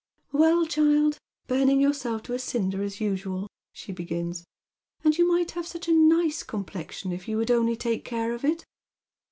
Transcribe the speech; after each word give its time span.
"Well, 0.31 0.65
child, 0.65 1.19
burning 1.45 1.79
yourself 1.79 2.23
to 2.23 2.33
a 2.33 2.39
cinder 2.39 2.81
as 2.81 2.99
usual," 2.99 3.47
she 3.71 3.91
begins, 3.91 4.43
"and 5.03 5.15
you 5.15 5.27
might 5.27 5.51
have 5.51 5.67
such 5.67 5.87
a 5.87 5.93
nice 5.93 6.41
complexion 6.41 7.11
if 7.11 7.27
you 7.27 7.37
would 7.37 7.51
only 7.51 7.75
take 7.75 8.03
care 8.03 8.33
of 8.33 8.43
it." 8.43 8.65